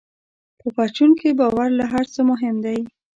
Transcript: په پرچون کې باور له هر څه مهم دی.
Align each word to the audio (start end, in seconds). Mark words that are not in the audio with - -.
په 0.59 0.67
پرچون 0.75 1.11
کې 1.19 1.29
باور 1.39 1.69
له 1.79 1.85
هر 1.93 2.05
څه 2.13 2.21
مهم 2.31 2.55
دی. 2.65 2.79